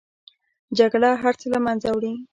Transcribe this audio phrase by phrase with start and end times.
[0.77, 2.13] جګړه هر څه له منځه وړي